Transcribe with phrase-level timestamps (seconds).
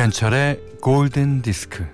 [0.00, 1.86] 김현철의 골든 디스크.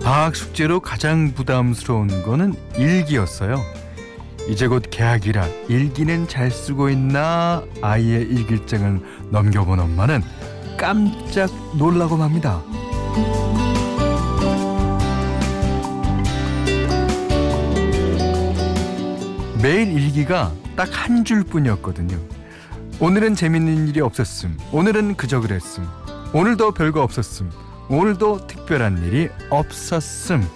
[0.00, 3.60] 방학 숙제로 가장 부담스러운 거는 일기였어요.
[4.48, 9.00] 이제 곧 개학이라 일기는 잘 쓰고 있나 아이의 일기장을
[9.32, 10.22] 넘겨본 엄마는
[10.78, 12.62] 깜짝 놀라고 맙니다.
[19.62, 22.16] 매일 일기가 딱 한 줄뿐이었거든요.
[23.00, 24.56] 오늘은 재밌는 일이 없었음.
[24.72, 25.86] 오늘은 그저 그랬음.
[26.32, 27.50] 오늘도 별거 없었음.
[27.88, 30.46] 오늘도 특별한 일이 없었음.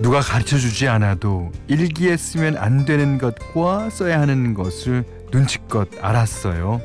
[0.00, 6.80] 누가 가르쳐 주지 않아도 일기에 쓰면 안 되는 것과 써야 하는 것을 눈치껏 알았어요.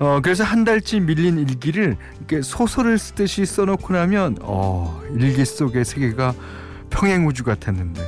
[0.00, 6.34] 어, 그래서 한 달쯤 밀린 일기를 이렇게 소설을 쓰듯이 써놓고 나면 어, 일기 속의 세계가
[6.90, 8.00] 평행 우주 같았는데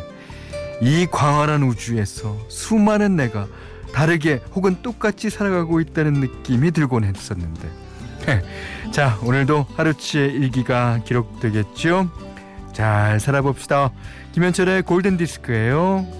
[0.83, 3.47] 이 광활한 우주에서 수많은 내가
[3.93, 7.69] 다르게 혹은 똑같이 살아가고 있다는 느낌이 들곤 했었는데
[8.93, 12.09] 자 오늘도 하루치의 일기가 기록되겠죠?
[12.73, 13.91] 잘 살아봅시다.
[14.33, 16.20] 김현철의 골든 디스크예요.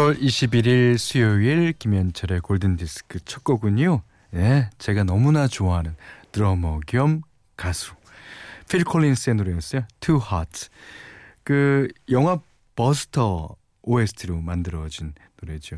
[0.00, 4.02] 8월 21일 수요일 김현철의 골든디스크 첫 곡은요.
[4.34, 5.94] 예, 제가 너무나 좋아하는
[6.32, 7.20] 드러머 겸
[7.54, 7.92] 가수
[8.70, 9.82] 필 콜린스의 노래였어요.
[10.00, 10.68] Too Hot.
[11.44, 12.40] 그 영화
[12.76, 15.12] 버스터 OST로 만들어진
[15.42, 15.76] 노래죠.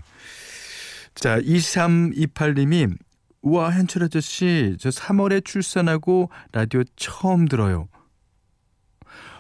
[1.17, 2.97] 자, 2328님이
[3.41, 7.89] 우와 현철 아저씨 저 3월에 출산하고 라디오 처음 들어요.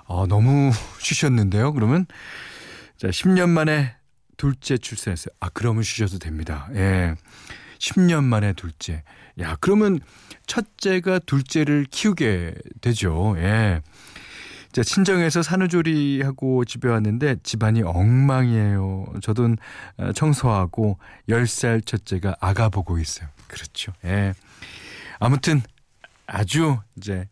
[0.08, 1.72] 아, 너무 쉬셨는데요.
[1.72, 2.06] 그러면
[2.96, 4.01] 자, 10년 만에
[4.42, 5.32] 둘째 출산했어요.
[5.38, 6.68] 아, 그러면 쉬셔도 됩니다.
[6.74, 7.14] 예.
[7.78, 9.04] 10년 만에 둘째.
[9.38, 10.00] 야, 그러면
[10.48, 13.36] 첫째가 둘째를 키우게 되죠.
[13.38, 13.82] 예.
[14.72, 19.14] 자, 친정에서 산후조리하고 집에 왔는데 집안이 엉망이에요.
[19.22, 19.54] 저도
[19.98, 20.98] 어, 청소하고
[21.28, 23.28] 10살 첫째가 아가 보고 있어요.
[23.46, 23.92] 그렇죠.
[24.04, 24.34] 예.
[25.20, 25.62] 아무튼
[26.26, 27.28] 아주 이제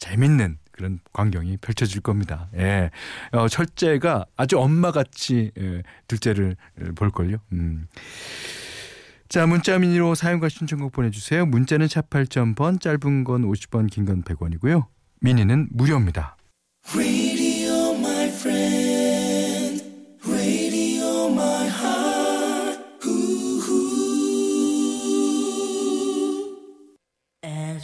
[0.00, 2.48] 재밌는 그런 광경이 펼쳐질 겁니다.
[2.56, 2.90] 예.
[3.32, 6.56] 어, 첫째가 아주 엄마같이 예, 둘째를
[6.96, 7.36] 볼걸요.
[7.52, 7.86] 음.
[9.28, 11.44] 자, 문자 미니로 사용과 신청곡 보내주세요.
[11.44, 14.86] 문자는 샵 8000번, 짧은 건 50원, 긴 건 100원이고요.
[15.20, 16.36] 미니는 무료입니다.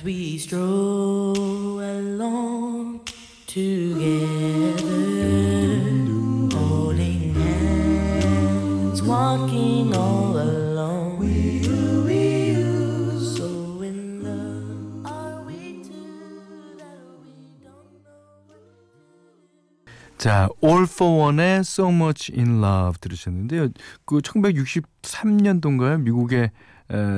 [0.05, 1.26] We stroll
[3.57, 4.85] together,
[6.53, 11.17] holding hands, walking all alone.
[11.19, 17.33] We you, we you, so in love are we two that we
[17.65, 18.21] don't know.
[20.19, 23.69] 자, All for One의 So Much in Love 들으셨는데요.
[24.05, 26.03] 그 1963년도인가요?
[26.03, 26.51] 미국의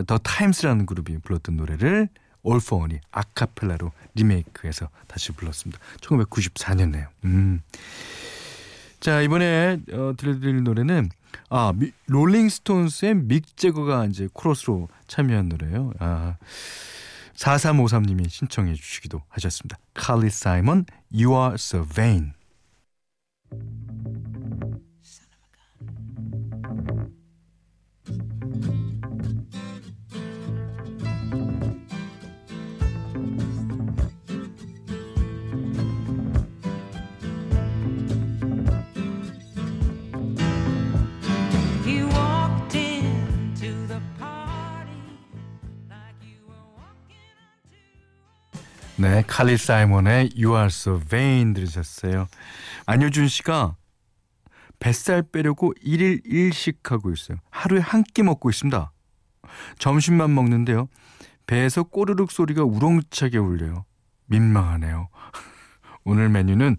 [0.07, 2.09] 더 타임스라는 그룹이 불렀던 노래를
[2.43, 5.81] One이 아카펠라로 리메이크해서 다시 불렀습니다.
[6.01, 7.09] 1994년네요.
[7.25, 7.63] 음.
[9.01, 11.11] 자 이번에 어, 들려드릴 노래는
[11.51, 15.93] 아 미, 롤링스톤스의 믹 재거가 이제 코러스로 참여한 노래예요.
[15.99, 16.37] 아
[17.35, 19.79] 4353님이 신청해 주시기도 하셨습니다.
[19.95, 22.33] 칼리 사이먼 You Are So Vain.
[49.09, 52.29] 네, 칼리 사이먼의 You Are So Vain 들으셨어요.
[52.85, 53.75] 안효준 씨가
[54.81, 57.39] 뱃살 빼려고 1일 1식 하고 있어요.
[57.51, 58.93] 하루에 한 끼 먹고 있습니다.
[59.79, 60.89] 점심만 먹는데요.
[61.47, 63.87] 배에서 꼬르륵 소리가 우렁차게 울려요.
[64.27, 65.09] 민망하네요.
[66.05, 66.77] 오늘 메뉴는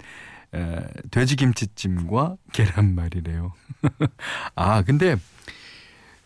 [0.53, 3.53] 에, 돼지김치찜과 계란말이래요.
[4.53, 5.15] 아, 근데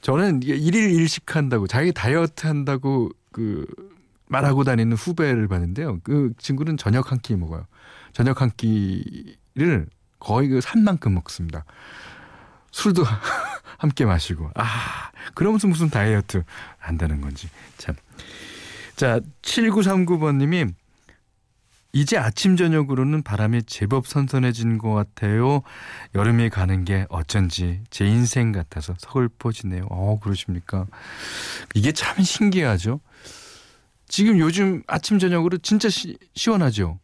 [0.02, 3.66] 저는 1일 1식 한다고 자기 다이어트 한다고 그
[4.34, 6.00] 말하고 다니는 후배를 봤는데요.
[6.04, 7.66] 그 친구는 저녁 한 끼 먹어요.
[8.14, 9.88] 저녁 한 끼를
[10.20, 11.64] 거의 그 산만큼 먹습니다.
[12.72, 13.04] 술도
[13.78, 16.44] 함께 마시고 아 그러면서 무슨 다이어트
[16.80, 17.96] 한다는 건지 참.
[18.96, 20.74] 자 7939번님이
[21.96, 25.62] 이제 아침 저녁으로는 바람이 제법 선선해진 것 같아요.
[26.16, 29.86] 여름이 가는 게 어쩐지 제 인생 같아서 서글퍼지네요.
[29.92, 30.88] 어 그러십니까?
[31.76, 33.00] 이게 참 신기하죠.
[34.14, 37.00] 지금 요즘 아침 저녁으로 진짜 시, 시원하죠.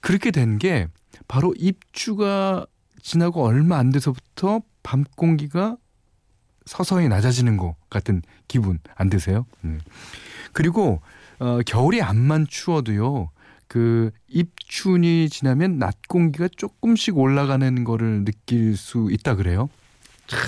[0.00, 0.88] 그렇게 된 게
[1.28, 2.66] 바로 입추가
[3.00, 5.76] 지나고 얼마 안 돼서부터 밤 공기가
[6.66, 9.46] 서서히 낮아지는 것 같은 기분 안 드세요?
[9.62, 9.80] 음.
[10.52, 11.00] 그리고
[11.38, 13.30] 어, 겨울이 암만 추워도요.
[13.68, 19.70] 그 입춘이 지나면 낮 공기가 조금씩 올라가는 거를 느낄 수 있다 그래요.
[20.26, 20.40] 참,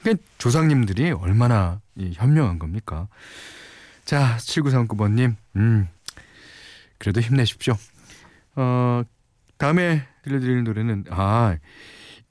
[0.00, 1.80] 그러니까 조상님들이 얼마나
[2.14, 3.06] 현명한 겁니까?
[4.10, 5.86] 자, 7939번님, 음,
[6.98, 7.76] 그래도 힘내십시오.
[8.56, 9.04] 어,
[9.56, 11.56] 다음에 들려드리는 노래는, 아,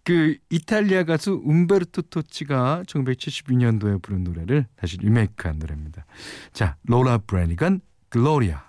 [0.04, 6.06] 그 이탈리아 가수 움베르토 토치가 1972년도에 부른 노래를 다시 리메이크한 노래입니다.
[6.52, 7.80] 자, 로라 브래니건,
[8.10, 8.62] 글로리아.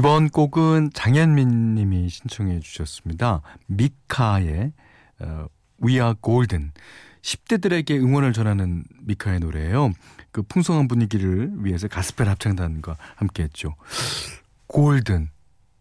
[0.00, 3.42] 이번 곡은 장현민 님이 신청해 주셨습니다.
[3.66, 4.72] 미카의
[5.18, 5.46] 어,
[5.84, 6.72] We Are Golden.
[7.20, 9.92] 10대들에게 응원을 전하는 미카의 노래예요.
[10.32, 13.74] 그 풍성한 분위기를 위해서 가스펠 합창단과 함께 했죠.
[14.68, 15.28] 골든.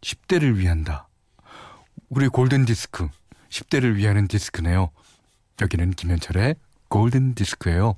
[0.01, 1.07] 10대를 위한다.
[2.10, 3.07] 우리 골든 디스크.
[3.48, 4.89] 10대를 위하는 디스크네요.
[5.62, 6.56] 여기는 김현철의
[6.89, 7.95] 골든 디스크예요.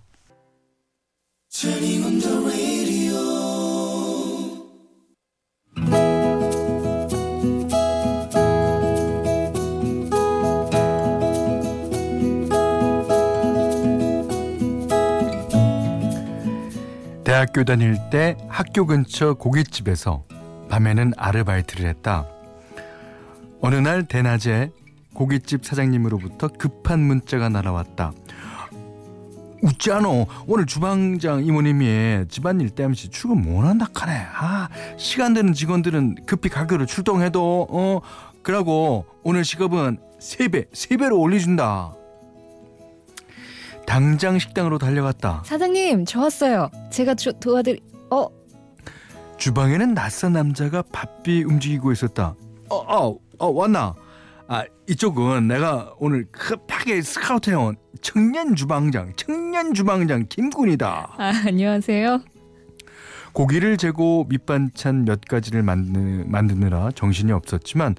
[17.31, 20.25] 대학교 다닐 때 학교 근처 고깃집에서
[20.69, 22.25] 밤에는 아르바이트를 했다.
[23.61, 24.69] 어느 날 대낮에
[25.13, 28.11] 고깃집 사장님으로부터 급한 문자가 날아왔다.
[29.61, 34.67] 웃지않어 오늘 주방장 이모님이 집안일 때문에 출근 못한다 카네 아
[34.97, 38.01] 시간 되는 직원들은 급히 가게로 출동해도 어
[38.43, 41.93] 그러고 오늘 시급은 세배세배로 올려준다
[43.91, 48.25] 당장 식당으로 달려갔다 사장님 저 왔어요 제가 조, 도와드리 어
[49.37, 52.33] 주방에는 낯선 남자가 바삐 움직이고 있었다
[52.69, 53.93] 어어 어, 어, 왔나
[54.47, 61.15] 아 이쪽은 내가 오늘 급하게 스카우트해온 청년 주방장 청년 주방장 김군이다.
[61.17, 62.21] 아 안녕하세요.
[63.33, 65.97] 고기를 재고 밑반찬 몇 가지를 만드,
[66.27, 67.95] 만드느라 정신이 없었지만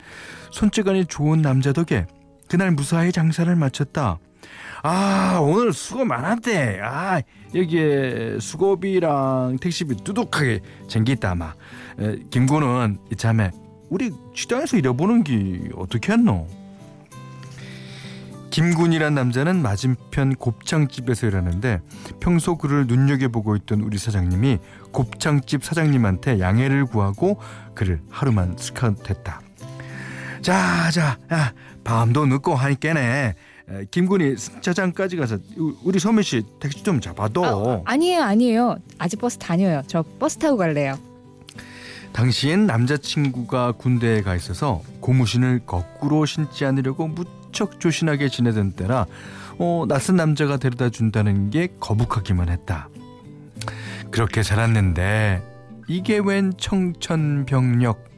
[0.52, 2.06] 손재간이 좋은 남자 덕에
[2.48, 4.18] 그날 무사히 장사를 마쳤다.
[4.82, 6.80] 아 오늘 수고 많았대.
[6.82, 7.22] 아
[7.54, 11.54] 여기에 수고비랑 택시비 두둑하게 챙겼다 아마.
[12.30, 13.50] 김군은 이참에
[13.90, 16.46] 우리 식당에서 일해보는 게 어떻게 했노?
[18.50, 21.80] 김군이란 남자는 맞은편 곱창집에서 일하는데
[22.20, 24.58] 평소 그를 눈여겨보고 있던 우리 사장님이
[24.92, 27.40] 곱창집 사장님한테 양해를 구하고
[27.74, 29.40] 그를 하루만 스카우트했다.
[30.42, 33.34] 자, 자, 야, 밤도 늦고 하니까네.
[33.90, 35.38] 김군이 승차장까지 가서
[35.84, 37.44] 우리 소미 씨 택시 좀 잡아도.
[37.44, 38.76] 아, 아니에요, 아니에요.
[38.98, 39.82] 아직 버스 다녀요.
[39.86, 40.98] 저 버스 타고 갈래요.
[42.12, 49.06] 당시엔 남자친구가 군대에 가 있어서 고무신을 거꾸로 신지 않으려고 무척 조신하게 지내던 때라
[49.58, 52.88] 어, 낯선 남자가 데려다 준다는 게 거북하기만 했다.
[54.10, 55.42] 그렇게 살았는데
[55.88, 58.11] 이게 웬 청천벽력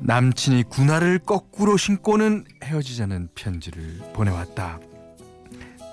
[0.00, 4.78] 남친이 군화를 거꾸로 신고는 헤어지자는 편지를 보내왔다.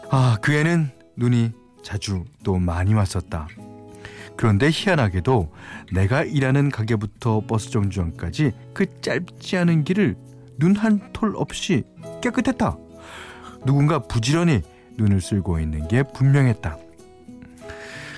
[0.10, 1.52] 아, 그 애는 눈이
[1.84, 3.48] 자주 또 많이 왔었다.
[4.38, 5.54] 그런데 희한하게도
[5.94, 10.16] 내가 일하는 가게부터 버스 정류장까지 그 짧지 않은 길을
[10.58, 11.84] 눈 한 톨 없이
[12.22, 12.78] 깨끗했다.
[13.66, 14.62] 누군가 부지런히
[14.98, 16.78] 눈을 쓸고 있는 게 분명했다.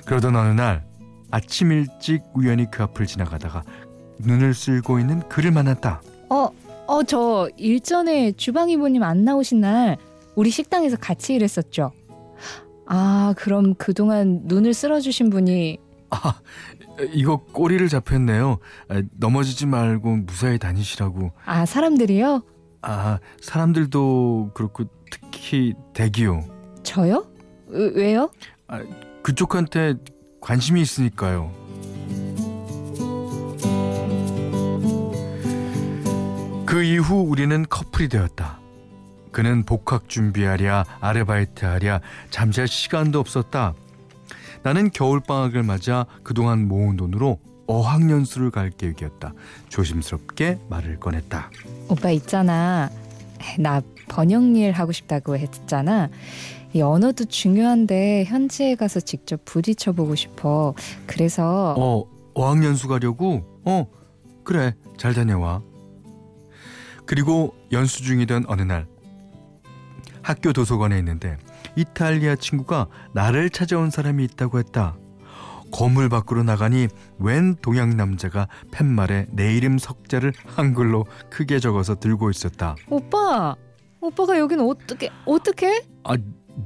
[0.04, 0.84] 그러던 어느 날
[1.30, 3.62] 아침 일찍 우연히 그 앞을 지나가다가
[4.20, 6.02] 눈을 쓸고 있는 그를 만났다.
[6.30, 6.48] 어,
[6.86, 9.96] 어, 저 일전에 주방 이모님 안 나오신 날
[10.34, 11.92] 우리 식당에서 같이 일했었죠.
[12.86, 15.78] 아, 그럼 그동안 눈을 쓸어주신 분이
[16.10, 16.40] 아,
[17.12, 18.58] 이거 꼬리를 잡혔네요.
[18.88, 21.32] 아, 넘어지지 말고 무사히 다니시라고.
[21.44, 22.42] 아, 사람들이요?
[22.82, 26.44] 아, 사람들도 그렇고 특히 대기요.
[26.82, 27.26] 저요?
[27.70, 28.30] 으, 왜요?
[29.22, 29.94] 그쪽한테
[30.40, 31.52] 관심이 있으니까요.
[36.68, 38.60] 그 이후 우리는 커플이 되었다.
[39.32, 43.72] 그는 복학 준비하랴 아르바이트하랴 잠잘 시간도 없었다.
[44.62, 49.32] 나는 겨울방학을 맞아 그동안 모은 돈으로 어학연수를 갈 계획이었다.
[49.70, 51.50] 조심스럽게 말을 꺼냈다.
[51.88, 52.90] 오빠 있잖아.
[53.58, 56.10] 나 번역일 하고 싶다고 했잖아.
[56.74, 60.74] 이 언어도 중요한데 현지에 가서 직접 부딪혀 보고 싶어.
[61.06, 63.42] 그래서 어, 어학연수 가려고?
[63.64, 63.86] 어,
[64.44, 64.74] 그래.
[64.98, 65.62] 잘 다녀와.
[67.08, 68.86] 그리고 연수 중이던 어느 날
[70.22, 71.38] 학교 도서관에 있는데
[71.74, 74.94] 이탈리아 친구가 나를 찾아온 사람이 있다고 했다.
[75.72, 76.88] 건물 밖으로 나가니
[77.18, 82.76] 웬 동양 남자가 팻말에 내 이름 석자를 한글로 크게 적어서 들고 있었다.
[82.90, 83.56] 오빠,
[84.02, 85.82] 오빠가 여긴 어떻게 어떻게?
[86.04, 86.14] 아,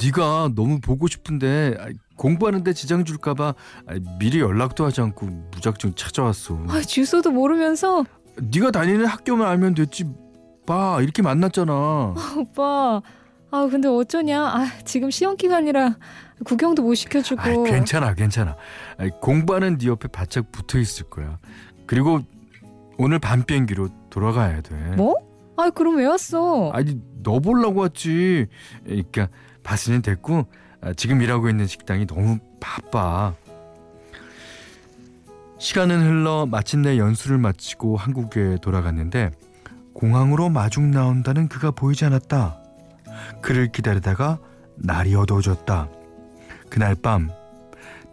[0.02, 3.54] 네가 너무 보고 싶은데 아, 공부하는데 지장 줄까봐
[3.86, 6.64] 아, 미리 연락도 하지 않고 무작정 찾아왔어.
[6.68, 8.04] 아, 주소도 모르면서
[8.40, 10.04] 네가 다니는 학교만 알면 됐지.
[10.66, 12.14] 봐, 이렇게 만났잖아.
[12.36, 13.02] 오빠.
[13.50, 14.42] 아 근데 어쩌냐?
[14.42, 15.96] 아 지금 시험 기간이라
[16.44, 17.42] 구경도 못 시켜주고.
[17.42, 18.56] 아, 괜찮아, 괜찮아.
[18.96, 21.38] 아, 공부하는 네 옆에 바짝 붙어 있을 거야.
[21.86, 22.20] 그리고
[22.96, 24.74] 오늘 밤 비행기로 돌아가야 돼.
[24.96, 25.16] 뭐?
[25.56, 26.70] 아 그럼 왜 왔어?
[26.72, 28.46] 아니 너 보려고 왔지.
[28.84, 29.28] 그러니까
[29.62, 30.46] 바스는 됐고
[30.80, 33.34] 아, 지금 일하고 있는 식당이 너무 바빠.
[35.58, 39.30] 시간은 흘러 마침내 연수를 마치고 한국에 돌아갔는데
[39.94, 42.58] 공항으로 마중 나온다는 그가 보이지 않았다.
[43.40, 44.38] 그를 기다리다가
[44.76, 45.88] 날이 어두워졌다.
[46.70, 47.30] 그날 밤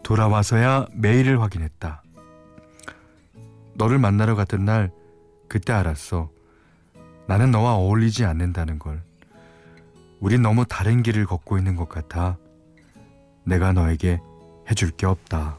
[0.04, 2.04] 돌아와서야 메일을 확인했다.
[3.76, 4.92] 너를 만나러 갔던 날
[5.48, 6.30] 그때 알았어.
[7.28, 9.02] 나는 너와 어울리지 않는다는 걸.
[10.20, 12.38] 우린 너무 다른 길을 걷고 있는 것 같아.
[13.46, 14.20] 내가 너에게
[14.70, 15.58] 해줄 게 없다.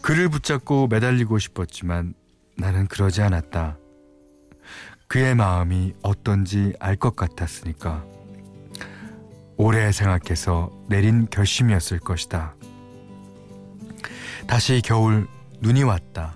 [0.00, 2.14] 그를 붙잡고 매달리고 싶었지만
[2.60, 3.78] 나는 그러지 않았다.
[5.08, 8.04] 그의 마음이 어떤지 알 것 같았으니까.
[9.56, 12.54] 오래 생각해서 내린 결심이었을 것이다.
[14.46, 15.26] 다시 겨울
[15.60, 16.34] 눈이 왔다.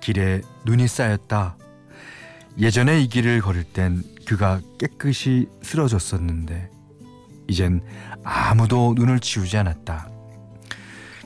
[0.00, 1.56] 길에 눈이 쌓였다.
[2.58, 6.70] 예전에 이 길을 걸을 땐 그가 깨끗이 쓰러졌었는데
[7.48, 7.80] 이젠
[8.22, 10.08] 아무도 눈을 치우지 않았다.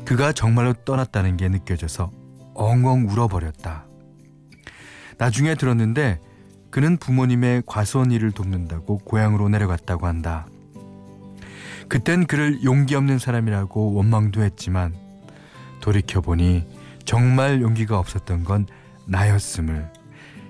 [0.06, 2.10] 그가 정말로 떠났다는 게 느껴져서
[2.54, 3.91] 엉엉 울어버렸다.
[5.22, 6.18] 나중에 들었는데
[6.72, 10.48] 그는 부모님의 과수원 일을 돕는다고 고향으로 내려갔다고 한다.
[11.86, 14.92] 그땐 그를 용기 없는 사람이라고 원망도 했지만
[15.80, 16.66] 돌이켜보니
[17.04, 18.66] 정말 용기가 없었던 건
[19.06, 19.92] 나였음을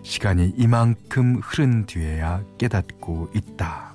[0.05, 3.92] 시간이 이만큼 흐른 뒤에야 깨닫고 있다.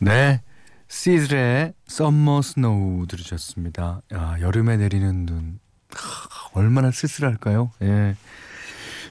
[0.00, 0.42] 네.
[0.88, 4.00] 시셀의 Summer Snow 들으셨습니다.
[4.14, 5.58] 야, 여름에 내리는 눈.
[5.92, 7.72] 하, 얼마나 쓸쓸할까요?
[7.82, 8.16] 예.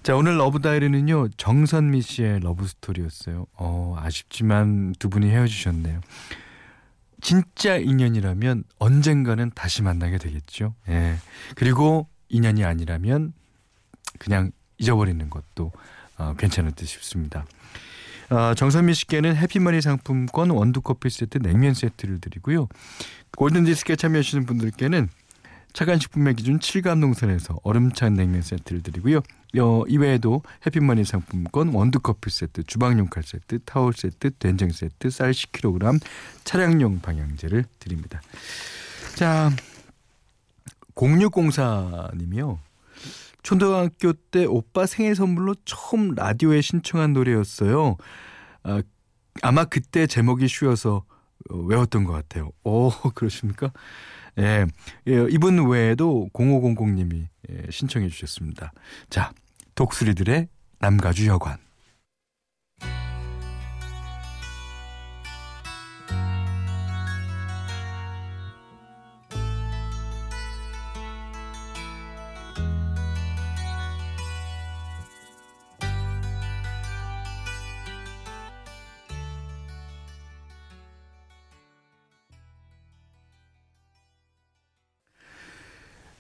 [0.02, 1.30] 자, 오늘 Love Diary는요.
[1.38, 3.46] 정선미 씨의 love story였어요.
[3.54, 6.02] 어, 아쉽지만 두 분이 헤어지셨네요.
[7.22, 10.74] 진짜 인연이라면 언젠가는 다시 만나게 되겠죠.
[10.88, 11.18] 예.
[11.56, 13.34] 그리고 인연이 아니라면
[14.18, 15.72] 그냥 잊어버리는 것도
[16.18, 17.46] 어, 괜찮을 듯 싶습니다.
[18.30, 22.68] 어, 정선미 씨께는 해피머니 상품권 원두커피 세트 냉면 세트를 드리고요.
[23.38, 25.10] 골든디스크에 참여하시는 분들께는
[25.74, 29.22] 차간식품의 기준 7감 농산에서 얼음찬 냉면 세트를 드리고요.
[29.60, 36.02] 어, 이외에도 해피머니 상품권 원두커피 세트, 주방용 칼 세트, 타월 세트, 된장 세트, 쌀 10kg,
[36.44, 38.22] 차량용 방향제를 드립니다.
[39.16, 39.52] 자,
[40.96, 42.58] 0604님이요.
[43.48, 47.96] 초등학교 때 오빠 생일 선물로 처음 라디오에 신청한 노래였어요.
[48.64, 48.82] 아,
[49.42, 51.06] 아마 그때 제목이 쉬워서
[51.50, 52.52] 외웠던 것 같아요.
[52.66, 53.72] 오, 그러십니까?
[54.38, 54.66] 예,
[55.08, 58.74] 예 이분 외에도 0500님이 예, 신청해 주셨습니다.
[59.10, 59.32] 자,
[59.76, 60.50] 독수리들의
[60.80, 61.56] 남가주 여관.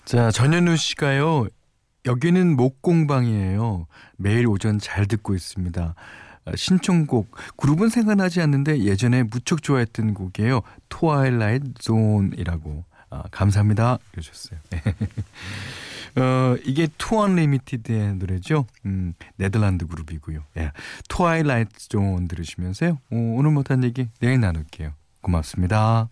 [0.07, 1.47] 자, 전현우 씨가요.
[2.05, 3.87] 여기는 목공방이에요.
[4.15, 5.95] 매일 오전 잘 듣고 있습니다.
[6.45, 10.61] 아, 신청곡 그룹은 생각나지 않는데 예전에 무척 좋아했던 곡이에요.
[10.87, 12.85] Twilight Zone이라고.
[13.09, 13.97] 아, 감사합니다.
[14.13, 14.57] 이러셨어요.
[16.15, 18.65] 어, 이게 2 Unlimited의 노래죠.
[18.85, 20.41] 음, 네덜란드 그룹이고요.
[20.55, 20.71] 예.
[21.09, 22.91] Twilight Zone 들으시면서요.
[22.91, 24.93] 어, 오늘 못한 얘기 내일 나눌게요.
[25.19, 26.07] 고맙습니다.